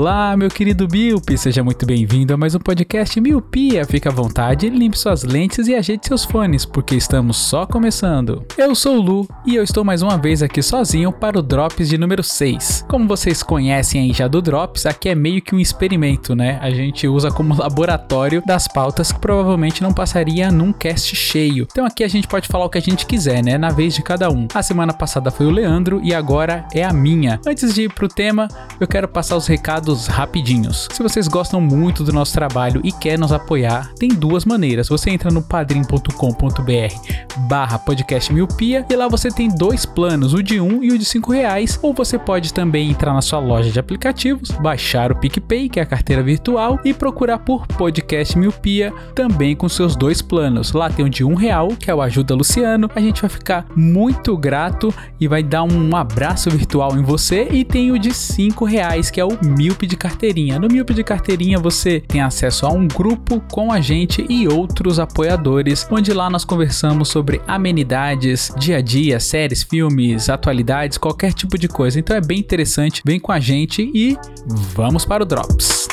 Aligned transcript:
Olá, 0.00 0.36
meu 0.36 0.48
querido 0.48 0.86
Miope, 0.88 1.36
seja 1.36 1.64
muito 1.64 1.84
bem-vindo 1.84 2.32
a 2.32 2.36
mais 2.36 2.54
um 2.54 2.60
podcast 2.60 3.20
Miopia. 3.20 3.84
Fique 3.84 4.06
à 4.06 4.12
vontade, 4.12 4.70
limpe 4.70 4.96
suas 4.96 5.24
lentes 5.24 5.66
e 5.66 5.74
ajeite 5.74 6.06
seus 6.06 6.24
fones, 6.24 6.64
porque 6.64 6.94
estamos 6.94 7.36
só 7.36 7.66
começando. 7.66 8.46
Eu 8.56 8.76
sou 8.76 8.98
o 8.98 9.02
Lu 9.02 9.28
e 9.44 9.56
eu 9.56 9.64
estou 9.64 9.82
mais 9.82 10.00
uma 10.00 10.16
vez 10.16 10.40
aqui 10.40 10.62
sozinho 10.62 11.10
para 11.10 11.36
o 11.36 11.42
Drops 11.42 11.88
de 11.88 11.98
número 11.98 12.22
6. 12.22 12.84
Como 12.88 13.08
vocês 13.08 13.42
conhecem 13.42 14.02
aí 14.02 14.12
já 14.12 14.28
do 14.28 14.40
Drops, 14.40 14.86
aqui 14.86 15.08
é 15.08 15.16
meio 15.16 15.42
que 15.42 15.52
um 15.52 15.58
experimento, 15.58 16.32
né? 16.32 16.60
A 16.62 16.70
gente 16.70 17.08
usa 17.08 17.32
como 17.32 17.52
laboratório 17.58 18.40
das 18.46 18.68
pautas 18.68 19.10
que 19.10 19.18
provavelmente 19.18 19.82
não 19.82 19.92
passaria 19.92 20.48
num 20.52 20.72
cast 20.72 21.16
cheio. 21.16 21.66
Então 21.72 21.84
aqui 21.84 22.04
a 22.04 22.08
gente 22.08 22.28
pode 22.28 22.46
falar 22.46 22.66
o 22.66 22.70
que 22.70 22.78
a 22.78 22.82
gente 22.82 23.04
quiser, 23.04 23.42
né? 23.42 23.58
Na 23.58 23.70
vez 23.70 23.96
de 23.96 24.02
cada 24.04 24.30
um. 24.30 24.46
A 24.54 24.62
semana 24.62 24.92
passada 24.92 25.32
foi 25.32 25.46
o 25.46 25.50
Leandro 25.50 26.00
e 26.04 26.14
agora 26.14 26.68
é 26.72 26.84
a 26.84 26.92
minha. 26.92 27.40
Antes 27.44 27.74
de 27.74 27.82
ir 27.82 27.92
pro 27.92 28.06
tema, 28.06 28.46
eu 28.78 28.86
quero 28.86 29.08
passar 29.08 29.36
os 29.36 29.48
recados 29.48 29.87
rapidinhos. 30.06 30.88
Se 30.92 31.02
vocês 31.02 31.26
gostam 31.28 31.60
muito 31.60 32.04
do 32.04 32.12
nosso 32.12 32.32
trabalho 32.32 32.80
e 32.84 32.92
quer 32.92 33.18
nos 33.18 33.32
apoiar, 33.32 33.92
tem 33.98 34.08
duas 34.08 34.44
maneiras. 34.44 34.88
Você 34.88 35.10
entra 35.10 35.30
no 35.30 35.42
padrim.com.br 35.42 37.28
barra 37.48 37.78
podcast 37.78 38.32
miopia 38.32 38.84
e 38.88 38.96
lá 38.96 39.08
você 39.08 39.30
tem 39.30 39.48
dois 39.48 39.86
planos, 39.86 40.34
o 40.34 40.42
de 40.42 40.60
um 40.60 40.82
e 40.82 40.90
o 40.90 40.98
de 40.98 41.04
cinco 41.04 41.32
reais. 41.32 41.78
Ou 41.82 41.94
você 41.94 42.18
pode 42.18 42.52
também 42.52 42.90
entrar 42.90 43.12
na 43.12 43.22
sua 43.22 43.38
loja 43.38 43.70
de 43.70 43.78
aplicativos, 43.78 44.50
baixar 44.50 45.12
o 45.12 45.16
PicPay, 45.16 45.68
que 45.68 45.80
é 45.80 45.82
a 45.82 45.86
carteira 45.86 46.22
virtual, 46.22 46.78
e 46.84 46.92
procurar 46.92 47.38
por 47.38 47.66
podcast 47.66 48.36
miopia 48.38 48.92
também 49.14 49.54
com 49.56 49.68
seus 49.68 49.96
dois 49.96 50.20
planos. 50.20 50.72
Lá 50.72 50.90
tem 50.90 51.04
o 51.04 51.10
de 51.10 51.24
um 51.24 51.34
real, 51.34 51.68
que 51.68 51.90
é 51.90 51.94
o 51.94 52.02
Ajuda 52.02 52.34
Luciano. 52.34 52.90
A 52.94 53.00
gente 53.00 53.20
vai 53.20 53.30
ficar 53.30 53.66
muito 53.74 54.36
grato 54.36 54.92
e 55.20 55.28
vai 55.28 55.42
dar 55.42 55.62
um 55.62 55.96
abraço 55.96 56.50
virtual 56.50 56.96
em 56.96 57.02
você. 57.02 57.48
E 57.50 57.64
tem 57.64 57.92
o 57.92 57.98
de 57.98 58.12
cinco 58.12 58.64
reais, 58.64 59.10
que 59.10 59.20
é 59.20 59.24
o 59.24 59.38
Míope 59.78 59.86
de 59.86 59.96
Carteirinha. 59.96 60.58
No 60.58 60.66
Míope 60.66 60.92
de 60.92 61.04
Carteirinha 61.04 61.56
você 61.58 62.00
tem 62.00 62.20
acesso 62.20 62.66
a 62.66 62.70
um 62.70 62.88
grupo 62.88 63.40
com 63.52 63.70
a 63.72 63.80
gente 63.80 64.26
e 64.28 64.48
outros 64.48 64.98
apoiadores, 64.98 65.86
onde 65.88 66.12
lá 66.12 66.28
nós 66.28 66.44
conversamos 66.44 67.08
sobre 67.08 67.40
amenidades, 67.46 68.52
dia 68.58 68.78
a 68.78 68.80
dia, 68.80 69.20
séries, 69.20 69.62
filmes, 69.62 70.28
atualidades, 70.28 70.98
qualquer 70.98 71.32
tipo 71.32 71.56
de 71.56 71.68
coisa. 71.68 71.98
Então 72.00 72.16
é 72.16 72.20
bem 72.20 72.40
interessante. 72.40 73.02
Vem 73.04 73.20
com 73.20 73.30
a 73.30 73.38
gente 73.38 73.88
e 73.94 74.16
vamos 74.74 75.04
para 75.04 75.22
o 75.22 75.26
Drops. 75.26 75.86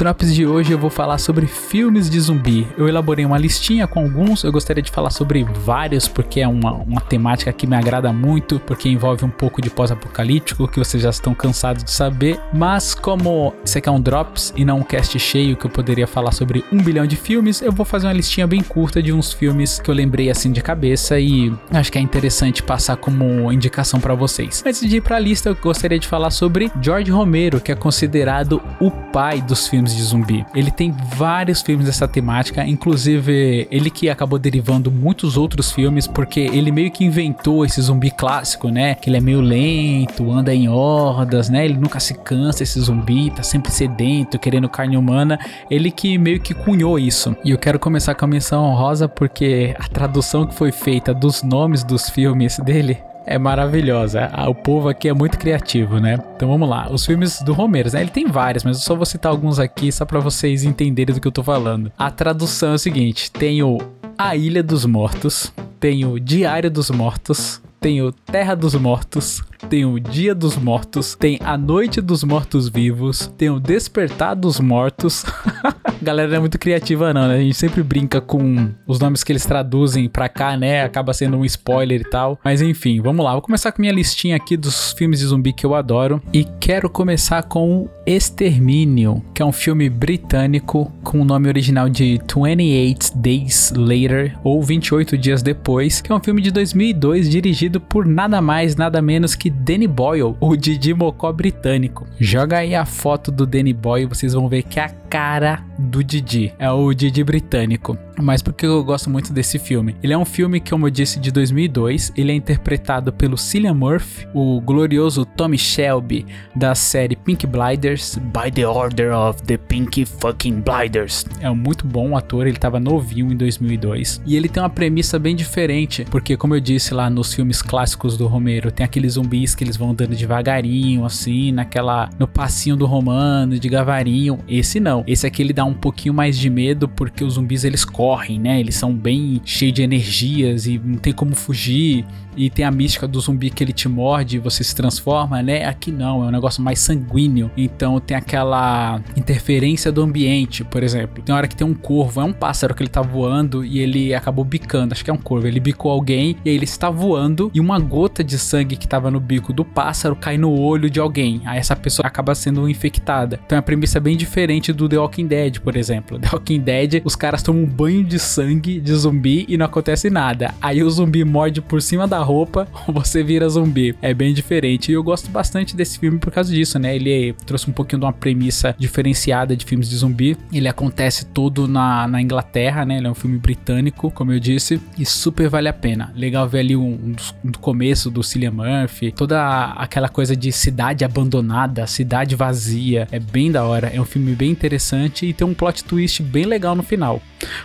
Drops 0.00 0.34
de 0.34 0.46
hoje 0.46 0.72
eu 0.72 0.78
vou 0.78 0.88
falar 0.88 1.18
sobre 1.18 1.46
filmes 1.46 2.08
de 2.08 2.18
zumbi. 2.18 2.66
Eu 2.78 2.88
elaborei 2.88 3.26
uma 3.26 3.36
listinha 3.36 3.86
com 3.86 4.00
alguns, 4.00 4.42
eu 4.42 4.50
gostaria 4.50 4.82
de 4.82 4.90
falar 4.90 5.10
sobre 5.10 5.44
vários, 5.44 6.08
porque 6.08 6.40
é 6.40 6.48
uma, 6.48 6.72
uma 6.72 7.02
temática 7.02 7.52
que 7.52 7.66
me 7.66 7.76
agrada 7.76 8.10
muito, 8.10 8.58
porque 8.60 8.88
envolve 8.88 9.26
um 9.26 9.30
pouco 9.30 9.60
de 9.60 9.68
pós-apocalíptico, 9.68 10.66
que 10.66 10.78
vocês 10.78 11.02
já 11.02 11.10
estão 11.10 11.34
cansados 11.34 11.84
de 11.84 11.90
saber. 11.90 12.40
Mas 12.50 12.94
como 12.94 13.52
esse 13.62 13.76
aqui 13.76 13.90
é 13.90 13.92
um 13.92 14.00
Drops 14.00 14.54
e 14.56 14.64
não 14.64 14.78
um 14.78 14.82
cast 14.82 15.18
cheio, 15.18 15.54
que 15.54 15.66
eu 15.66 15.70
poderia 15.70 16.06
falar 16.06 16.32
sobre 16.32 16.64
um 16.72 16.78
bilhão 16.78 17.06
de 17.06 17.16
filmes, 17.16 17.60
eu 17.60 17.70
vou 17.70 17.84
fazer 17.84 18.06
uma 18.06 18.14
listinha 18.14 18.46
bem 18.46 18.62
curta 18.62 19.02
de 19.02 19.12
uns 19.12 19.34
filmes 19.34 19.78
que 19.78 19.90
eu 19.90 19.94
lembrei 19.94 20.30
assim 20.30 20.50
de 20.50 20.62
cabeça 20.62 21.20
e 21.20 21.52
acho 21.72 21.92
que 21.92 21.98
é 21.98 22.00
interessante 22.00 22.62
passar 22.62 22.96
como 22.96 23.52
indicação 23.52 24.00
para 24.00 24.14
vocês. 24.14 24.64
Antes 24.64 24.80
de 24.80 24.96
ir 24.96 25.02
para 25.02 25.16
a 25.16 25.20
lista, 25.20 25.50
eu 25.50 25.56
gostaria 25.56 25.98
de 25.98 26.08
falar 26.08 26.30
sobre 26.30 26.72
George 26.80 27.10
Romero, 27.10 27.60
que 27.60 27.70
é 27.70 27.74
considerado 27.74 28.62
o 28.80 28.90
pai 28.90 29.42
dos 29.42 29.68
filmes 29.68 29.89
de 29.94 30.02
zumbi. 30.02 30.44
Ele 30.54 30.70
tem 30.70 30.94
vários 31.14 31.62
filmes 31.62 31.86
dessa 31.86 32.06
temática, 32.06 32.66
inclusive 32.66 33.68
ele 33.70 33.90
que 33.90 34.08
acabou 34.08 34.38
derivando 34.38 34.90
muitos 34.90 35.36
outros 35.36 35.72
filmes, 35.72 36.06
porque 36.06 36.40
ele 36.40 36.70
meio 36.70 36.90
que 36.90 37.04
inventou 37.04 37.64
esse 37.64 37.80
zumbi 37.80 38.10
clássico, 38.10 38.68
né? 38.68 38.94
Que 38.94 39.08
ele 39.08 39.16
é 39.16 39.20
meio 39.20 39.40
lento, 39.40 40.30
anda 40.30 40.54
em 40.54 40.68
hordas, 40.68 41.48
né? 41.48 41.64
Ele 41.64 41.76
nunca 41.76 42.00
se 42.00 42.14
cansa, 42.14 42.62
esse 42.62 42.80
zumbi, 42.80 43.30
tá 43.30 43.42
sempre 43.42 43.70
sedento, 43.72 44.38
querendo 44.38 44.68
carne 44.68 44.96
humana. 44.96 45.38
Ele 45.70 45.90
que 45.90 46.18
meio 46.18 46.40
que 46.40 46.54
cunhou 46.54 46.98
isso. 46.98 47.36
E 47.44 47.50
eu 47.50 47.58
quero 47.58 47.78
começar 47.78 48.14
com 48.14 48.24
a 48.24 48.28
menção 48.28 48.64
honrosa 48.64 49.08
porque 49.08 49.74
a 49.78 49.88
tradução 49.88 50.46
que 50.46 50.54
foi 50.54 50.72
feita 50.72 51.12
dos 51.14 51.42
nomes 51.42 51.84
dos 51.84 52.08
filmes 52.08 52.58
dele 52.58 52.98
é 53.26 53.38
maravilhosa. 53.38 54.30
O 54.48 54.54
povo 54.54 54.88
aqui 54.88 55.08
é 55.08 55.12
muito 55.12 55.38
criativo, 55.38 55.98
né? 55.98 56.18
Então 56.36 56.48
vamos 56.48 56.68
lá. 56.68 56.90
Os 56.90 57.04
filmes 57.04 57.42
do 57.42 57.52
Romero, 57.52 57.90
né? 57.92 58.00
Ele 58.00 58.10
tem 58.10 58.26
vários, 58.26 58.64
mas 58.64 58.78
eu 58.78 58.82
só 58.82 58.94
vou 58.94 59.06
citar 59.06 59.30
alguns 59.30 59.58
aqui 59.58 59.90
só 59.92 60.04
pra 60.04 60.20
vocês 60.20 60.64
entenderem 60.64 61.14
do 61.14 61.20
que 61.20 61.28
eu 61.28 61.32
tô 61.32 61.42
falando. 61.42 61.92
A 61.98 62.10
tradução 62.10 62.72
é 62.72 62.74
o 62.74 62.78
seguinte: 62.78 63.30
tem 63.30 63.62
o 63.62 63.78
A 64.18 64.36
Ilha 64.36 64.62
dos 64.62 64.84
Mortos, 64.84 65.52
tem 65.78 66.04
o 66.04 66.18
Diário 66.18 66.70
dos 66.70 66.90
Mortos, 66.90 67.62
tem 67.80 68.02
o 68.02 68.12
Terra 68.12 68.54
dos 68.54 68.74
Mortos, 68.74 69.42
tem 69.68 69.84
o 69.84 69.98
Dia 69.98 70.34
dos 70.34 70.56
Mortos, 70.56 71.14
tem 71.14 71.38
a 71.44 71.56
Noite 71.56 72.00
dos 72.00 72.24
Mortos 72.24 72.68
Vivos, 72.68 73.32
tem 73.36 73.50
o 73.50 73.60
Despertar 73.60 74.34
dos 74.34 74.60
Mortos. 74.60 75.24
Galera 76.02 76.28
não 76.30 76.36
é 76.36 76.40
muito 76.40 76.58
criativa 76.58 77.12
não, 77.12 77.28
né? 77.28 77.36
A 77.36 77.40
gente 77.40 77.56
sempre 77.56 77.82
brinca 77.82 78.20
com 78.20 78.70
os 78.86 78.98
nomes 78.98 79.22
que 79.22 79.32
eles 79.32 79.44
traduzem 79.44 80.08
pra 80.08 80.28
cá, 80.28 80.56
né? 80.56 80.82
Acaba 80.82 81.12
sendo 81.12 81.36
um 81.36 81.44
spoiler 81.44 82.00
e 82.00 82.04
tal. 82.04 82.38
Mas 82.42 82.62
enfim, 82.62 83.00
vamos 83.02 83.24
lá. 83.24 83.32
Vou 83.32 83.42
começar 83.42 83.70
com 83.70 83.82
minha 83.82 83.92
listinha 83.92 84.36
aqui 84.36 84.56
dos 84.56 84.92
filmes 84.92 85.20
de 85.20 85.26
zumbi 85.26 85.52
que 85.52 85.66
eu 85.66 85.74
adoro 85.74 86.22
e 86.32 86.44
quero 86.58 86.88
começar 86.88 87.42
com 87.42 87.88
Extermínio, 88.06 89.22
que 89.34 89.42
é 89.42 89.44
um 89.44 89.52
filme 89.52 89.90
britânico 89.90 90.90
com 91.02 91.20
o 91.20 91.24
nome 91.24 91.48
original 91.48 91.88
de 91.88 92.18
28 92.34 93.18
Days 93.18 93.72
Later 93.76 94.38
ou 94.42 94.62
28 94.62 95.18
dias 95.18 95.42
depois, 95.42 96.00
que 96.00 96.10
é 96.10 96.14
um 96.14 96.20
filme 96.20 96.40
de 96.40 96.50
2002 96.50 97.28
dirigido 97.28 97.80
por 97.80 98.06
nada 98.06 98.40
mais, 98.40 98.74
nada 98.74 99.02
menos 99.02 99.34
que 99.34 99.49
Danny 99.50 99.86
Boyle, 99.86 100.36
o 100.40 100.56
Didi 100.56 100.94
Mocó 100.94 101.32
britânico. 101.32 102.06
Joga 102.18 102.58
aí 102.58 102.74
a 102.74 102.86
foto 102.86 103.30
do 103.30 103.44
Danny 103.44 103.72
Boyle, 103.72 104.06
vocês 104.06 104.32
vão 104.32 104.48
ver 104.48 104.62
que 104.62 104.80
é 104.80 104.84
a 104.84 104.88
cara 104.88 105.64
do 105.78 106.02
Didi. 106.02 106.52
É 106.58 106.70
o 106.70 106.94
Didi 106.94 107.22
britânico. 107.24 107.98
Mas 108.20 108.42
porque 108.42 108.66
eu 108.66 108.82
gosto 108.84 109.08
muito 109.08 109.32
desse 109.32 109.58
filme. 109.58 109.96
Ele 110.02 110.12
é 110.12 110.18
um 110.18 110.24
filme 110.24 110.60
que, 110.60 110.70
como 110.70 110.86
eu 110.86 110.90
disse, 110.90 111.18
de 111.18 111.30
2002. 111.30 112.12
Ele 112.16 112.32
é 112.32 112.34
interpretado 112.34 113.12
pelo 113.12 113.36
Cillian 113.36 113.74
Murphy, 113.74 114.26
o 114.34 114.60
glorioso 114.60 115.24
Tommy 115.24 115.58
Shelby 115.58 116.26
da 116.54 116.74
série 116.74 117.16
Pink 117.16 117.46
Blinders, 117.46 118.16
By 118.16 118.50
the 118.52 118.66
Order 118.66 119.14
of 119.14 119.42
the 119.42 119.56
Pink 119.56 120.04
Fucking 120.04 120.62
Blinders. 120.62 121.24
É 121.40 121.50
um 121.50 121.56
muito 121.56 121.86
bom 121.86 122.16
ator, 122.16 122.46
ele 122.46 122.56
tava 122.58 122.80
novinho 122.80 123.32
em 123.32 123.36
2002. 123.36 124.22
E 124.26 124.36
ele 124.36 124.48
tem 124.48 124.62
uma 124.62 124.70
premissa 124.70 125.18
bem 125.18 125.34
diferente, 125.34 126.04
porque 126.10 126.36
como 126.36 126.54
eu 126.54 126.60
disse 126.60 126.94
lá 126.94 127.08
nos 127.08 127.34
filmes 127.34 127.62
clássicos 127.62 128.16
do 128.16 128.26
Romero, 128.26 128.70
tem 128.70 128.84
aqueles 128.84 129.14
zumbis 129.14 129.54
que 129.54 129.64
eles 129.64 129.76
vão 129.76 129.90
andando 129.90 130.14
devagarinho, 130.14 131.04
assim, 131.04 131.52
naquela 131.52 132.10
no 132.18 132.26
passinho 132.26 132.76
do 132.76 132.86
romano, 132.86 133.58
de 133.58 133.68
gavarinho. 133.68 134.38
Esse 134.48 134.80
não. 134.80 135.04
Esse 135.06 135.26
aqui 135.26 135.42
ele 135.42 135.52
dá 135.52 135.64
um 135.64 135.74
pouquinho 135.74 136.14
mais 136.14 136.38
de 136.38 136.50
medo 136.50 136.88
porque 136.88 137.24
os 137.24 137.34
zumbis 137.34 137.64
eles 137.64 137.84
correm, 137.84 138.09
né? 138.38 138.60
Eles 138.60 138.74
são 138.74 138.92
bem 138.92 139.40
cheios 139.44 139.74
de 139.74 139.82
energias 139.82 140.66
e 140.66 140.78
não 140.78 140.96
tem 140.96 141.12
como 141.12 141.34
fugir. 141.34 142.04
E 142.36 142.48
tem 142.48 142.64
a 142.64 142.70
mística 142.70 143.08
do 143.08 143.20
zumbi 143.20 143.50
que 143.50 143.62
ele 143.62 143.72
te 143.72 143.88
morde 143.88 144.36
e 144.36 144.38
você 144.38 144.62
se 144.62 144.74
transforma, 144.74 145.42
né? 145.42 145.66
Aqui 145.66 145.90
não, 145.90 146.24
é 146.24 146.28
um 146.28 146.30
negócio 146.30 146.62
mais 146.62 146.78
sanguíneo. 146.78 147.50
Então 147.56 147.98
tem 148.00 148.16
aquela 148.16 149.00
interferência 149.16 149.90
do 149.90 150.00
ambiente, 150.02 150.62
por 150.64 150.82
exemplo. 150.82 151.22
Tem 151.22 151.34
hora 151.34 151.48
que 151.48 151.56
tem 151.56 151.66
um 151.66 151.74
corvo, 151.74 152.20
é 152.20 152.24
um 152.24 152.32
pássaro 152.32 152.74
que 152.74 152.82
ele 152.82 152.90
tá 152.90 153.02
voando 153.02 153.64
e 153.64 153.80
ele 153.80 154.14
acabou 154.14 154.44
bicando, 154.44 154.94
acho 154.94 155.04
que 155.04 155.10
é 155.10 155.12
um 155.12 155.18
corvo. 155.18 155.46
Ele 155.46 155.60
bicou 155.60 155.90
alguém 155.90 156.36
e 156.44 156.50
aí 156.50 156.54
ele 156.54 156.64
está 156.64 156.88
voando 156.88 157.50
e 157.52 157.60
uma 157.60 157.78
gota 157.78 158.22
de 158.22 158.38
sangue 158.38 158.76
que 158.76 158.86
tava 158.86 159.10
no 159.10 159.20
bico 159.20 159.52
do 159.52 159.64
pássaro 159.64 160.14
cai 160.14 160.38
no 160.38 160.58
olho 160.58 160.88
de 160.88 161.00
alguém. 161.00 161.42
Aí 161.44 161.58
essa 161.58 161.74
pessoa 161.74 162.06
acaba 162.06 162.34
sendo 162.34 162.68
infectada. 162.68 163.40
Então 163.44 163.58
a 163.58 163.62
premissa 163.62 163.98
é 163.98 164.00
bem 164.00 164.16
diferente 164.16 164.72
do 164.72 164.88
The 164.88 164.98
Walking 164.98 165.26
Dead, 165.26 165.58
por 165.58 165.76
exemplo. 165.76 166.18
The 166.18 166.28
Walking 166.32 166.60
Dead, 166.60 167.02
os 167.04 167.16
caras 167.16 167.42
tomam 167.42 167.64
um 167.64 167.66
banho 167.66 167.99
banho 168.00 168.04
de 168.04 168.18
sangue 168.18 168.80
de 168.80 168.94
zumbi 168.94 169.44
e 169.48 169.56
não 169.56 169.66
acontece 169.66 170.10
nada. 170.10 170.54
Aí 170.60 170.82
o 170.82 170.90
zumbi 170.90 171.24
morde 171.24 171.60
por 171.60 171.80
cima 171.82 172.08
da 172.08 172.18
roupa, 172.18 172.66
você 172.88 173.22
vira 173.22 173.48
zumbi. 173.48 173.94
É 174.00 174.12
bem 174.12 174.32
diferente. 174.32 174.90
E 174.90 174.94
eu 174.94 175.02
gosto 175.02 175.30
bastante 175.30 175.76
desse 175.76 175.98
filme 175.98 176.18
por 176.18 176.32
causa 176.32 176.52
disso, 176.52 176.78
né? 176.78 176.94
Ele 176.94 177.34
trouxe 177.46 177.68
um 177.68 177.72
pouquinho 177.72 178.00
de 178.00 178.06
uma 178.06 178.12
premissa 178.12 178.74
diferenciada 178.78 179.56
de 179.56 179.64
filmes 179.64 179.88
de 179.88 179.96
zumbi. 179.96 180.36
Ele 180.52 180.68
acontece 180.68 181.26
todo 181.26 181.68
na, 181.68 182.08
na 182.08 182.20
Inglaterra, 182.20 182.84
né? 182.84 182.98
Ele 182.98 183.06
é 183.06 183.10
um 183.10 183.14
filme 183.14 183.38
britânico, 183.38 184.10
como 184.10 184.32
eu 184.32 184.40
disse, 184.40 184.80
e 184.98 185.04
super 185.04 185.48
vale 185.48 185.68
a 185.68 185.72
pena. 185.72 186.12
Legal 186.16 186.48
ver 186.48 186.60
ali 186.60 186.76
um, 186.76 186.92
um, 186.92 187.16
um 187.44 187.52
começo 187.52 188.10
do 188.10 188.22
Cillian 188.22 188.52
Murphy, 188.52 189.12
toda 189.12 189.72
aquela 189.76 190.08
coisa 190.08 190.34
de 190.34 190.50
cidade 190.52 191.04
abandonada, 191.04 191.86
cidade 191.86 192.34
vazia. 192.34 193.06
É 193.10 193.18
bem 193.18 193.50
da 193.50 193.64
hora. 193.64 193.88
É 193.88 194.00
um 194.00 194.04
filme 194.04 194.34
bem 194.34 194.50
interessante 194.50 195.26
e 195.26 195.32
tem 195.32 195.46
um 195.46 195.54
plot 195.54 195.84
twist 195.84 196.22
bem 196.22 196.44
legal 196.44 196.74
no 196.74 196.82
final. 196.82 197.20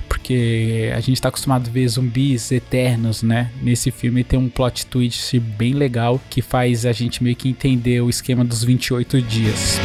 Porque 0.08 0.92
a 0.96 1.00
gente 1.00 1.22
tá 1.22 1.30
acostumado 1.30 1.68
a 1.68 1.72
ver 1.72 1.88
zumbis 1.88 2.52
eternos, 2.52 3.22
né? 3.24 3.52
Nesse 3.62 3.92
filme 3.92 4.24
tem 4.24 4.40
um 4.40 4.50
plot 4.50 4.86
twist 4.88 5.40
bem 5.40 5.74
legal 5.74 6.22
que 6.30 6.42
faz 6.42 6.86
a 6.86 6.92
gente 6.92 7.24
meio 7.24 7.36
que 7.36 7.50
entender 7.50 8.02
o 8.02 8.10
esquema 8.10 8.44
dos 8.44 8.64
28 8.64 9.22
dias. 9.22 9.80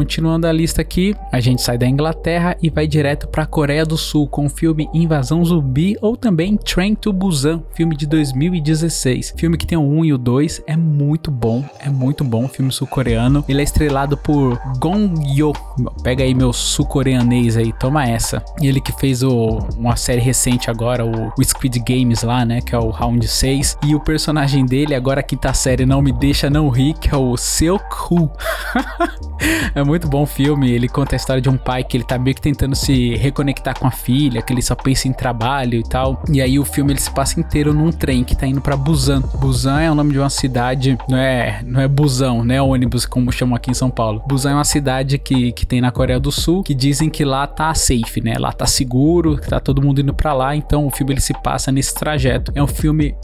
Continuando 0.00 0.46
a 0.46 0.52
lista 0.52 0.80
aqui, 0.80 1.14
a 1.30 1.40
gente 1.40 1.60
sai 1.60 1.76
da 1.76 1.86
Inglaterra 1.86 2.56
e 2.62 2.70
vai 2.70 2.86
direto 2.86 3.28
para 3.28 3.42
a 3.42 3.46
Coreia 3.46 3.84
do 3.84 3.98
Sul 3.98 4.26
com 4.26 4.46
o 4.46 4.48
filme 4.48 4.88
Invasão 4.94 5.44
Zumbi 5.44 5.94
ou 6.00 6.16
também 6.16 6.56
Train 6.56 6.94
to 6.94 7.12
Busan, 7.12 7.62
filme 7.74 7.94
de 7.94 8.06
2016. 8.06 9.34
Filme 9.36 9.58
que 9.58 9.66
tem 9.66 9.76
o 9.76 9.82
1 9.82 10.04
e 10.06 10.12
o 10.14 10.16
2, 10.16 10.62
é 10.66 10.74
muito 10.74 11.30
bom, 11.30 11.62
é 11.78 11.90
muito 11.90 12.24
bom, 12.24 12.48
filme 12.48 12.72
sul-coreano. 12.72 13.44
Ele 13.46 13.60
é 13.60 13.62
estrelado 13.62 14.16
por 14.16 14.58
Gong 14.78 15.20
Yo. 15.38 15.52
Pega 16.02 16.24
aí 16.24 16.32
meu 16.32 16.50
sul-coreanês 16.50 17.58
aí, 17.58 17.70
toma 17.70 18.08
essa. 18.08 18.42
Ele 18.58 18.80
que 18.80 18.92
fez 18.92 19.22
o, 19.22 19.58
uma 19.76 19.96
série 19.96 20.22
recente 20.22 20.70
agora, 20.70 21.04
o, 21.04 21.30
o 21.38 21.44
Squid 21.44 21.78
Games 21.78 22.22
lá, 22.22 22.42
né, 22.46 22.62
que 22.62 22.74
é 22.74 22.78
o 22.78 22.88
Round 22.88 23.28
6. 23.28 23.76
E 23.84 23.94
o 23.94 24.00
personagem 24.00 24.64
dele, 24.64 24.94
agora 24.94 25.20
a 25.20 25.22
quinta 25.22 25.52
série 25.52 25.84
não 25.84 26.00
me 26.00 26.10
deixa 26.10 26.48
não 26.48 26.70
rir, 26.70 26.94
que 26.94 27.14
é 27.14 27.16
o 27.18 27.36
Seok-Hu. 27.36 28.30
É 29.74 29.82
muito 29.90 30.08
bom 30.08 30.22
o 30.22 30.26
filme. 30.26 30.70
Ele 30.70 30.88
conta 30.88 31.14
a 31.14 31.18
história 31.18 31.42
de 31.42 31.48
um 31.48 31.56
pai 31.56 31.82
que 31.82 31.96
ele 31.96 32.04
tá 32.04 32.16
meio 32.16 32.34
que 32.34 32.40
tentando 32.40 32.76
se 32.76 33.16
reconectar 33.16 33.76
com 33.76 33.88
a 33.88 33.90
filha, 33.90 34.40
que 34.40 34.52
ele 34.52 34.62
só 34.62 34.76
pensa 34.76 35.08
em 35.08 35.12
trabalho 35.12 35.74
e 35.74 35.82
tal. 35.82 36.22
E 36.32 36.40
aí 36.40 36.58
o 36.58 36.64
filme 36.64 36.92
ele 36.92 37.00
se 37.00 37.10
passa 37.10 37.40
inteiro 37.40 37.74
num 37.74 37.90
trem 37.90 38.22
que 38.22 38.36
tá 38.36 38.46
indo 38.46 38.60
para 38.60 38.76
Busan. 38.76 39.20
Busan 39.20 39.80
é 39.80 39.90
o 39.90 39.94
nome 39.94 40.12
de 40.12 40.18
uma 40.20 40.30
cidade, 40.30 40.96
não 41.08 41.18
é, 41.18 41.60
não 41.64 41.80
é 41.80 41.88
busão, 41.88 42.44
né? 42.44 42.62
Ônibus 42.62 43.04
como 43.04 43.32
chamam 43.32 43.56
aqui 43.56 43.72
em 43.72 43.74
São 43.74 43.90
Paulo. 43.90 44.22
Busan 44.28 44.52
é 44.52 44.54
uma 44.54 44.64
cidade 44.64 45.18
que, 45.18 45.50
que 45.52 45.66
tem 45.66 45.80
na 45.80 45.90
Coreia 45.90 46.20
do 46.20 46.30
Sul, 46.30 46.62
que 46.62 46.74
dizem 46.74 47.10
que 47.10 47.24
lá 47.24 47.46
tá 47.48 47.74
safe, 47.74 48.20
né? 48.22 48.36
Lá 48.38 48.52
tá 48.52 48.66
seguro, 48.66 49.38
que 49.38 49.48
tá 49.48 49.58
todo 49.58 49.82
mundo 49.82 50.00
indo 50.00 50.14
para 50.14 50.32
lá, 50.32 50.54
então 50.54 50.86
o 50.86 50.90
filme 50.90 51.14
ele 51.14 51.20
se 51.20 51.34
passa 51.42 51.72
nesse 51.72 51.94
trajeto. 51.94 52.52
É 52.54 52.62
um 52.62 52.68
filme 52.68 53.16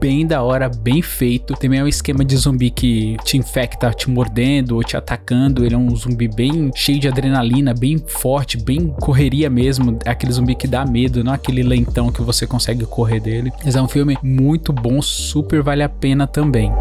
bem 0.00 0.26
da 0.26 0.42
hora, 0.42 0.70
bem 0.70 1.02
feito. 1.02 1.54
Também 1.54 1.80
é 1.80 1.84
um 1.84 1.88
esquema 1.88 2.24
de 2.24 2.36
zumbi 2.36 2.70
que 2.70 3.18
te 3.22 3.36
infecta 3.36 3.90
te 3.90 4.08
mordendo 4.08 4.76
ou 4.76 4.82
te 4.82 4.96
atacando 4.96 5.66
ele 5.66 5.74
é 5.74 5.78
um 5.78 5.94
zumbi 6.06 6.28
bem 6.28 6.70
cheio 6.74 6.98
de 6.98 7.08
adrenalina, 7.08 7.74
bem 7.74 7.98
forte, 8.06 8.56
bem 8.56 8.88
correria 9.00 9.50
mesmo. 9.50 9.98
É 10.04 10.10
aquele 10.10 10.32
zumbi 10.32 10.54
que 10.54 10.66
dá 10.66 10.84
medo, 10.84 11.24
não 11.24 11.32
aquele 11.32 11.62
lentão 11.62 12.10
que 12.10 12.22
você 12.22 12.46
consegue 12.46 12.86
correr 12.86 13.20
dele. 13.20 13.52
Mas 13.64 13.76
é 13.76 13.82
um 13.82 13.88
filme 13.88 14.16
muito 14.22 14.72
bom, 14.72 15.02
super 15.02 15.62
vale 15.62 15.82
a 15.82 15.88
pena 15.88 16.26
também. 16.26 16.72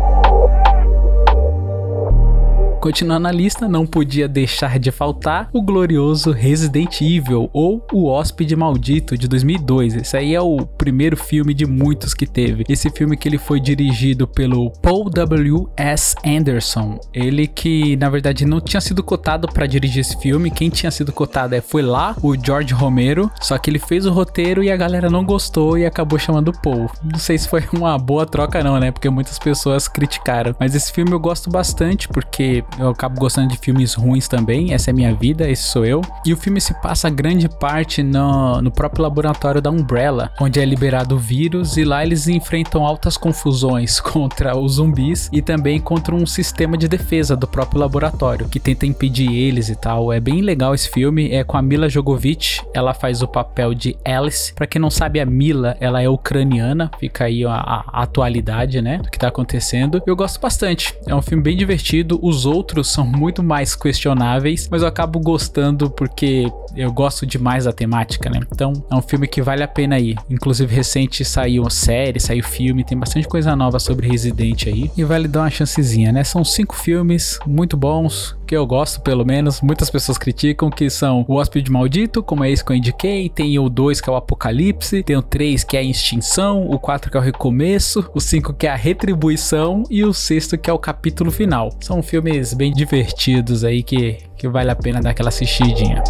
Continuando 2.85 3.23
na 3.23 3.31
lista, 3.31 3.67
não 3.67 3.83
podia 3.83 4.27
deixar 4.27 4.77
de 4.77 4.91
faltar 4.91 5.49
o 5.51 5.59
glorioso 5.59 6.31
Resident 6.31 7.01
Evil 7.01 7.49
ou 7.51 7.83
O 7.91 8.05
Hóspede 8.05 8.55
Maldito 8.55 9.17
de 9.17 9.27
2002. 9.27 9.95
Esse 9.95 10.15
aí 10.15 10.35
é 10.35 10.39
o 10.39 10.67
primeiro 10.67 11.17
filme 11.17 11.55
de 11.55 11.65
muitos 11.65 12.13
que 12.13 12.27
teve. 12.27 12.63
Esse 12.69 12.91
filme 12.91 13.17
que 13.17 13.27
ele 13.27 13.39
foi 13.39 13.59
dirigido 13.59 14.27
pelo 14.27 14.69
Paul 14.83 15.09
W. 15.09 15.67
S. 15.75 16.15
Anderson. 16.23 16.99
Ele 17.11 17.47
que 17.47 17.95
na 17.95 18.07
verdade 18.07 18.45
não 18.45 18.61
tinha 18.61 18.79
sido 18.79 19.01
cotado 19.01 19.47
para 19.47 19.65
dirigir 19.65 20.01
esse 20.01 20.21
filme. 20.21 20.51
Quem 20.51 20.69
tinha 20.69 20.91
sido 20.91 21.11
cotado 21.11 21.55
é, 21.55 21.61
foi 21.61 21.81
lá 21.81 22.15
o 22.21 22.35
George 22.35 22.71
Romero. 22.75 23.31
Só 23.41 23.57
que 23.57 23.67
ele 23.67 23.79
fez 23.79 24.05
o 24.05 24.11
roteiro 24.11 24.63
e 24.63 24.69
a 24.69 24.77
galera 24.77 25.09
não 25.09 25.25
gostou 25.25 25.75
e 25.75 25.87
acabou 25.87 26.19
chamando 26.19 26.49
o 26.49 26.61
Paul. 26.61 26.87
Não 27.03 27.17
sei 27.17 27.35
se 27.39 27.49
foi 27.49 27.63
uma 27.73 27.97
boa 27.97 28.27
troca 28.27 28.63
não, 28.63 28.79
né? 28.79 28.91
Porque 28.91 29.09
muitas 29.09 29.39
pessoas 29.39 29.87
criticaram. 29.87 30.55
Mas 30.59 30.75
esse 30.75 30.91
filme 30.91 31.11
eu 31.13 31.19
gosto 31.19 31.49
bastante 31.49 32.07
porque 32.07 32.63
eu 32.79 32.89
acabo 32.89 33.19
gostando 33.19 33.49
de 33.49 33.57
filmes 33.57 33.93
ruins 33.93 34.27
também. 34.27 34.73
Essa 34.73 34.89
é 34.89 34.93
minha 34.93 35.13
vida, 35.13 35.49
esse 35.49 35.63
sou 35.63 35.85
eu. 35.85 36.01
E 36.25 36.33
o 36.33 36.37
filme 36.37 36.59
se 36.59 36.73
passa 36.81 37.09
grande 37.09 37.47
parte 37.47 38.03
no, 38.03 38.61
no 38.61 38.71
próprio 38.71 39.03
laboratório 39.03 39.61
da 39.61 39.69
Umbrella, 39.69 40.31
onde 40.39 40.59
é 40.59 40.65
liberado 40.65 41.15
o 41.15 41.19
vírus 41.19 41.77
e 41.77 41.83
lá 41.83 42.03
eles 42.03 42.27
enfrentam 42.27 42.85
altas 42.85 43.17
confusões 43.17 43.99
contra 44.01 44.57
os 44.57 44.73
zumbis 44.73 45.29
e 45.31 45.41
também 45.41 45.79
contra 45.79 46.13
um 46.13 46.25
sistema 46.25 46.77
de 46.77 46.87
defesa 46.87 47.35
do 47.35 47.47
próprio 47.47 47.79
laboratório 47.79 48.47
que 48.49 48.59
tenta 48.59 48.85
impedir 48.85 49.33
eles 49.33 49.69
e 49.69 49.75
tal. 49.75 50.11
É 50.11 50.19
bem 50.19 50.41
legal 50.41 50.73
esse 50.73 50.89
filme. 50.89 51.31
É 51.31 51.43
com 51.43 51.57
a 51.57 51.61
Mila 51.61 51.89
Jovovich. 51.89 52.61
Ela 52.73 52.93
faz 52.93 53.21
o 53.21 53.27
papel 53.27 53.73
de 53.73 53.95
Alice. 54.03 54.53
Para 54.53 54.67
quem 54.67 54.81
não 54.81 54.89
sabe, 54.89 55.19
a 55.19 55.25
Mila 55.25 55.77
ela 55.79 56.01
é 56.01 56.09
ucraniana. 56.09 56.91
Fica 56.99 57.25
aí 57.25 57.45
a, 57.45 57.53
a 57.53 58.03
atualidade, 58.03 58.81
né, 58.81 58.97
do 58.97 59.09
que 59.09 59.19
tá 59.19 59.27
acontecendo. 59.27 60.01
Eu 60.05 60.15
gosto 60.15 60.39
bastante. 60.39 60.95
É 61.07 61.15
um 61.15 61.21
filme 61.21 61.43
bem 61.43 61.57
divertido. 61.57 62.19
Os 62.21 62.45
outros 62.45 62.64
outros 62.65 62.91
são 62.91 63.05
muito 63.05 63.43
mais 63.43 63.75
questionáveis, 63.75 64.67
mas 64.71 64.81
eu 64.81 64.87
acabo 64.87 65.19
gostando 65.19 65.87
porque 65.87 66.51
eu 66.75 66.91
gosto 66.91 67.23
demais 67.23 67.65
da 67.65 67.71
temática, 67.71 68.27
né? 68.27 68.39
Então 68.51 68.73
é 68.89 68.95
um 68.95 69.01
filme 69.03 69.27
que 69.27 69.39
vale 69.39 69.61
a 69.61 69.67
pena 69.67 69.99
ir. 69.99 70.17
Inclusive, 70.27 70.73
recente 70.73 71.23
saiu 71.23 71.69
série, 71.69 72.19
saiu 72.19 72.43
filme, 72.43 72.83
tem 72.83 72.97
bastante 72.97 73.27
coisa 73.27 73.55
nova 73.55 73.77
sobre 73.77 74.07
Resident 74.07 74.65
aí. 74.65 74.89
E 74.97 75.03
vale 75.03 75.27
dar 75.27 75.41
uma 75.41 75.49
chancezinha, 75.51 76.11
né? 76.11 76.23
São 76.23 76.43
cinco 76.43 76.75
filmes 76.75 77.37
muito 77.45 77.77
bons, 77.77 78.35
que 78.45 78.55
eu 78.55 78.65
gosto 78.65 79.01
pelo 79.01 79.25
menos. 79.25 79.61
Muitas 79.61 79.89
pessoas 79.89 80.17
criticam, 80.17 80.69
que 80.69 80.89
são 80.89 81.25
O 81.27 81.35
Hóspede 81.35 81.71
Maldito, 81.71 82.23
como 82.23 82.43
é 82.43 82.51
esse 82.51 82.63
que 82.63 82.71
eu 82.71 82.75
indiquei. 82.75 83.29
Tem 83.29 83.57
o 83.59 83.67
2, 83.67 83.99
que 83.99 84.09
é 84.09 84.13
o 84.13 84.15
Apocalipse. 84.15 85.03
Tem 85.03 85.17
o 85.17 85.21
3, 85.21 85.63
que 85.63 85.75
é 85.75 85.79
a 85.79 85.83
Extinção. 85.83 86.69
O 86.69 86.79
4, 86.79 87.11
que 87.11 87.17
é 87.17 87.19
o 87.19 87.23
Recomeço. 87.23 88.09
O 88.13 88.21
5, 88.21 88.53
que 88.53 88.67
é 88.67 88.69
a 88.69 88.75
Retribuição. 88.75 89.83
E 89.89 90.03
o 90.03 90.13
sexto, 90.13 90.57
que 90.57 90.69
é 90.69 90.73
o 90.73 90.79
capítulo 90.79 91.31
final. 91.31 91.69
São 91.81 92.01
filmes 92.01 92.53
bem 92.53 92.71
divertidos 92.71 93.63
aí 93.63 93.83
que, 93.83 94.17
que 94.37 94.47
vale 94.47 94.71
a 94.71 94.75
pena 94.75 95.01
dar 95.01 95.09
aquela 95.09 95.29
assistidinha. 95.29 96.03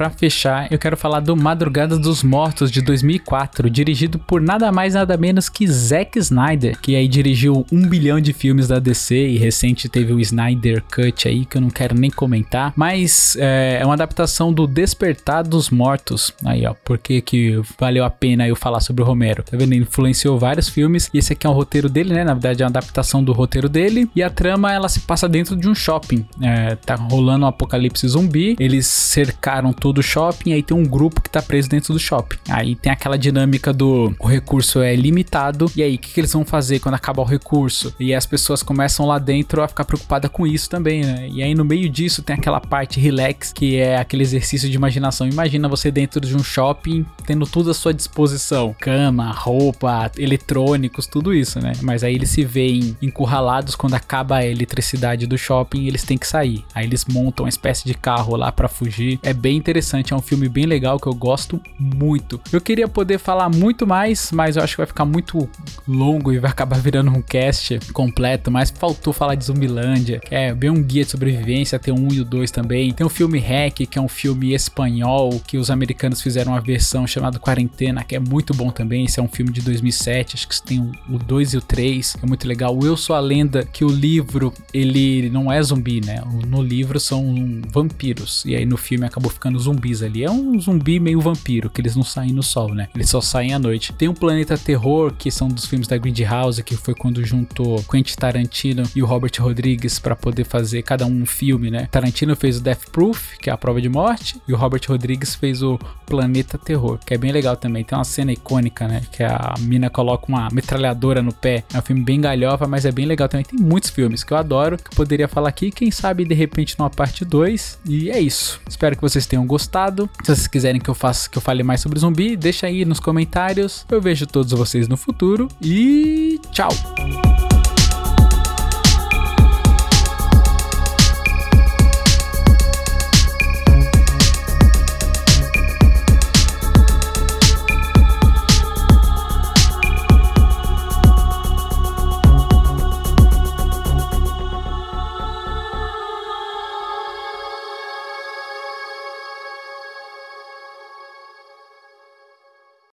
Para 0.00 0.08
fechar, 0.08 0.72
eu 0.72 0.78
quero 0.78 0.96
falar 0.96 1.20
do 1.20 1.36
Madrugada 1.36 1.98
dos 1.98 2.22
Mortos 2.22 2.70
de 2.70 2.80
2004, 2.80 3.68
dirigido 3.68 4.18
por 4.18 4.40
nada 4.40 4.72
mais 4.72 4.94
nada 4.94 5.14
menos 5.14 5.50
que 5.50 5.66
Zack 5.66 6.18
Snyder, 6.18 6.80
que 6.80 6.96
aí 6.96 7.06
dirigiu 7.06 7.66
um 7.70 7.86
bilhão 7.86 8.18
de 8.18 8.32
filmes 8.32 8.66
da 8.66 8.78
DC 8.78 9.14
e 9.14 9.36
recente 9.36 9.90
teve 9.90 10.14
o 10.14 10.18
Snyder 10.18 10.82
Cut 10.90 11.28
aí 11.28 11.44
que 11.44 11.58
eu 11.58 11.60
não 11.60 11.68
quero 11.68 11.94
nem 11.94 12.10
comentar, 12.10 12.72
mas 12.74 13.36
é, 13.38 13.80
é 13.82 13.84
uma 13.84 13.92
adaptação 13.92 14.50
do 14.50 14.66
Despertar 14.66 15.46
dos 15.46 15.68
Mortos. 15.68 16.32
Aí 16.46 16.64
ó, 16.64 16.72
por 16.82 16.96
que 16.96 17.20
que 17.20 17.60
valeu 17.78 18.02
a 18.02 18.08
pena 18.08 18.48
eu 18.48 18.56
falar 18.56 18.80
sobre 18.80 19.02
o 19.02 19.06
Romero? 19.06 19.42
Tá 19.42 19.54
vendo? 19.54 19.74
Ele 19.74 19.82
influenciou 19.82 20.38
vários 20.38 20.70
filmes 20.70 21.10
e 21.12 21.18
esse 21.18 21.34
aqui 21.34 21.46
é 21.46 21.50
um 21.50 21.52
roteiro 21.52 21.90
dele, 21.90 22.14
né? 22.14 22.24
Na 22.24 22.32
verdade 22.32 22.62
é 22.62 22.64
uma 22.64 22.70
adaptação 22.70 23.22
do 23.22 23.34
roteiro 23.34 23.68
dele 23.68 24.10
e 24.16 24.22
a 24.22 24.30
trama 24.30 24.72
ela 24.72 24.88
se 24.88 25.00
passa 25.00 25.28
dentro 25.28 25.54
de 25.54 25.68
um 25.68 25.74
shopping. 25.74 26.24
É, 26.40 26.74
tá 26.74 26.94
rolando 26.94 27.44
um 27.44 27.48
apocalipse 27.48 28.08
zumbi, 28.08 28.56
eles 28.58 28.86
cercaram 28.86 29.74
todo 29.74 29.89
o 29.98 30.02
shopping, 30.02 30.52
aí 30.52 30.62
tem 30.62 30.76
um 30.76 30.84
grupo 30.84 31.20
que 31.20 31.30
tá 31.30 31.42
preso 31.42 31.68
dentro 31.68 31.92
do 31.92 31.98
shopping. 31.98 32.38
Aí 32.48 32.74
tem 32.74 32.92
aquela 32.92 33.18
dinâmica 33.18 33.72
do 33.72 34.14
o 34.18 34.26
recurso 34.26 34.80
é 34.80 34.94
limitado, 34.94 35.70
e 35.76 35.82
aí 35.82 35.96
o 35.96 35.98
que, 35.98 36.12
que 36.12 36.20
eles 36.20 36.32
vão 36.32 36.44
fazer 36.44 36.78
quando 36.78 36.94
acabar 36.94 37.22
o 37.22 37.26
recurso? 37.26 37.94
E 37.98 38.14
as 38.14 38.26
pessoas 38.26 38.62
começam 38.62 39.06
lá 39.06 39.18
dentro 39.18 39.62
a 39.62 39.68
ficar 39.68 39.84
preocupadas 39.84 40.30
com 40.30 40.46
isso 40.46 40.68
também, 40.68 41.04
né? 41.04 41.28
E 41.30 41.42
aí 41.42 41.54
no 41.54 41.64
meio 41.64 41.88
disso 41.88 42.22
tem 42.22 42.34
aquela 42.34 42.60
parte 42.60 43.00
relax, 43.00 43.52
que 43.52 43.76
é 43.76 43.96
aquele 43.96 44.22
exercício 44.22 44.68
de 44.68 44.76
imaginação. 44.76 45.28
Imagina 45.28 45.68
você 45.68 45.90
dentro 45.90 46.20
de 46.20 46.36
um 46.36 46.42
shopping 46.42 47.04
tendo 47.26 47.46
tudo 47.46 47.70
à 47.70 47.74
sua 47.74 47.92
disposição: 47.92 48.74
cama, 48.78 49.32
roupa, 49.32 50.10
eletrônicos, 50.16 51.06
tudo 51.06 51.34
isso, 51.34 51.60
né? 51.60 51.72
Mas 51.82 52.02
aí 52.02 52.14
eles 52.14 52.30
se 52.30 52.44
veem 52.44 52.96
encurralados 53.00 53.74
quando 53.74 53.94
acaba 53.94 54.36
a 54.36 54.46
eletricidade 54.46 55.26
do 55.26 55.38
shopping, 55.38 55.86
eles 55.86 56.02
têm 56.02 56.18
que 56.18 56.26
sair. 56.26 56.64
Aí 56.74 56.86
eles 56.86 57.04
montam 57.04 57.44
uma 57.44 57.48
espécie 57.48 57.84
de 57.84 57.94
carro 57.94 58.36
lá 58.36 58.52
para 58.52 58.68
fugir. 58.68 59.18
É 59.22 59.32
bem 59.32 59.56
interessante, 59.56 59.69
é 60.10 60.14
um 60.14 60.22
filme 60.22 60.48
bem 60.48 60.66
legal 60.66 60.98
que 60.98 61.06
eu 61.06 61.14
gosto 61.14 61.60
muito. 61.78 62.40
Eu 62.52 62.60
queria 62.60 62.88
poder 62.88 63.18
falar 63.18 63.48
muito 63.48 63.86
mais, 63.86 64.30
mas 64.32 64.56
eu 64.56 64.62
acho 64.62 64.74
que 64.74 64.78
vai 64.78 64.86
ficar 64.86 65.04
muito 65.04 65.48
longo 65.86 66.32
e 66.32 66.38
vai 66.38 66.50
acabar 66.50 66.78
virando 66.80 67.10
um 67.10 67.22
cast 67.22 67.78
completo, 67.92 68.50
mas 68.50 68.70
faltou 68.70 69.12
falar 69.12 69.34
de 69.34 69.44
Zumbilândia, 69.44 70.20
que 70.20 70.34
é 70.34 70.54
bem 70.54 70.70
um 70.70 70.82
guia 70.82 71.04
de 71.04 71.10
sobrevivência, 71.10 71.78
tem 71.78 71.94
1 71.94 72.12
e 72.14 72.20
o 72.20 72.24
2 72.24 72.50
também. 72.50 72.92
Tem 72.92 73.06
o 73.06 73.10
filme 73.10 73.38
Hack, 73.38 73.86
que 73.86 73.98
é 73.98 74.02
um 74.02 74.08
filme 74.08 74.52
espanhol, 74.54 75.40
que 75.46 75.58
os 75.58 75.70
americanos 75.70 76.20
fizeram 76.20 76.52
uma 76.52 76.60
versão 76.60 77.06
chamada 77.06 77.38
Quarentena, 77.38 78.02
que 78.02 78.16
é 78.16 78.20
muito 78.20 78.54
bom 78.54 78.70
também. 78.70 79.04
Esse 79.04 79.20
é 79.20 79.22
um 79.22 79.28
filme 79.28 79.52
de 79.52 79.60
2007, 79.60 80.36
acho 80.36 80.48
que 80.48 80.62
tem 80.62 80.80
o 80.80 81.18
2 81.18 81.54
e 81.54 81.56
o 81.56 81.60
3, 81.60 82.16
é 82.22 82.26
muito 82.26 82.46
legal. 82.48 82.76
O 82.76 82.84
Eu 82.84 82.96
Sou 82.96 83.14
a 83.14 83.20
Lenda, 83.20 83.64
que 83.64 83.84
o 83.84 83.88
livro, 83.88 84.52
ele 84.72 85.30
não 85.30 85.52
é 85.52 85.62
zumbi, 85.62 86.00
né? 86.04 86.22
No 86.46 86.62
livro 86.62 86.98
são 86.98 87.22
vampiros, 87.68 88.44
e 88.44 88.56
aí 88.56 88.66
no 88.66 88.76
filme 88.76 89.06
acabou 89.06 89.30
ficando 89.30 89.58
zumbis 89.60 90.02
ali. 90.02 90.24
É 90.24 90.30
um 90.30 90.58
zumbi 90.60 90.98
meio 90.98 91.20
vampiro, 91.20 91.70
que 91.70 91.80
eles 91.80 91.94
não 91.94 92.02
saem 92.02 92.32
no 92.32 92.42
sol, 92.42 92.74
né? 92.74 92.88
Eles 92.94 93.10
só 93.10 93.20
saem 93.20 93.54
à 93.54 93.58
noite. 93.58 93.92
Tem 93.92 94.08
o 94.08 94.14
Planeta 94.14 94.58
Terror, 94.58 95.12
que 95.16 95.30
são 95.30 95.48
dos 95.48 95.66
filmes 95.66 95.86
da 95.86 95.96
Grindhouse, 95.96 96.62
que 96.62 96.76
foi 96.76 96.94
quando 96.94 97.24
juntou 97.24 97.82
Quentin 97.84 98.16
Tarantino 98.16 98.82
e 98.96 99.02
o 99.02 99.06
Robert 99.06 99.32
Rodrigues 99.38 99.98
para 99.98 100.16
poder 100.16 100.44
fazer 100.44 100.82
cada 100.82 101.06
um 101.06 101.20
um 101.20 101.26
filme, 101.26 101.70
né? 101.70 101.88
Tarantino 101.90 102.34
fez 102.34 102.58
o 102.58 102.60
Death 102.60 102.90
Proof, 102.90 103.36
que 103.38 103.50
é 103.50 103.52
a 103.52 103.56
prova 103.56 103.80
de 103.80 103.88
morte, 103.88 104.40
e 104.48 104.52
o 104.52 104.56
Robert 104.56 104.80
Rodrigues 104.88 105.34
fez 105.34 105.62
o 105.62 105.78
Planeta 106.06 106.58
Terror, 106.58 106.98
que 107.04 107.14
é 107.14 107.18
bem 107.18 107.32
legal 107.32 107.56
também. 107.56 107.84
Tem 107.84 107.96
uma 107.96 108.04
cena 108.04 108.32
icônica, 108.32 108.88
né? 108.88 109.02
Que 109.12 109.22
a 109.22 109.54
mina 109.60 109.90
coloca 109.90 110.26
uma 110.28 110.48
metralhadora 110.50 111.22
no 111.22 111.32
pé. 111.32 111.64
É 111.72 111.78
um 111.78 111.82
filme 111.82 112.02
bem 112.02 112.20
galhofa, 112.20 112.66
mas 112.66 112.84
é 112.84 112.92
bem 112.92 113.06
legal 113.06 113.28
também. 113.28 113.44
Tem 113.44 113.58
muitos 113.58 113.90
filmes 113.90 114.24
que 114.24 114.32
eu 114.32 114.36
adoro, 114.36 114.76
que 114.76 114.88
eu 114.88 114.96
poderia 114.96 115.28
falar 115.28 115.48
aqui. 115.48 115.70
Quem 115.70 115.90
sabe 115.90 116.24
de 116.24 116.34
repente 116.34 116.78
numa 116.78 116.90
parte 116.90 117.24
2. 117.24 117.80
E 117.86 118.10
é 118.10 118.20
isso. 118.20 118.60
Espero 118.68 118.96
que 118.96 119.02
vocês 119.02 119.26
tenham 119.26 119.46
gostado. 119.50 120.08
Se 120.22 120.34
vocês 120.34 120.46
quiserem 120.46 120.80
que 120.80 120.88
eu 120.88 120.94
faça, 120.94 121.28
que 121.28 121.36
eu 121.36 121.42
fale 121.42 121.64
mais 121.64 121.80
sobre 121.80 121.98
zumbi, 121.98 122.36
deixa 122.36 122.68
aí 122.68 122.84
nos 122.84 123.00
comentários. 123.00 123.84
Eu 123.90 124.00
vejo 124.00 124.26
todos 124.26 124.52
vocês 124.52 124.86
no 124.86 124.96
futuro 124.96 125.48
e 125.60 126.40
tchau. 126.52 126.70